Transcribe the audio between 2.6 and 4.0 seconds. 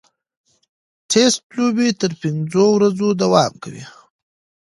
ورځو دوام کوي.